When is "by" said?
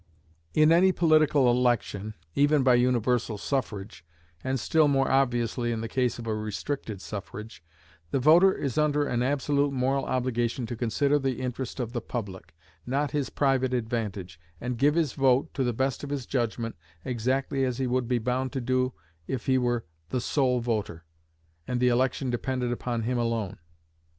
2.63-2.73